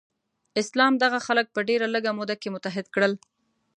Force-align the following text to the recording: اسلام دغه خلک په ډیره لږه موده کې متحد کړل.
اسلام 0.61 0.93
دغه 1.03 1.19
خلک 1.27 1.47
په 1.55 1.59
ډیره 1.69 1.87
لږه 1.95 2.11
موده 2.17 2.35
کې 2.41 2.53
متحد 2.55 2.85
کړل. 2.95 3.13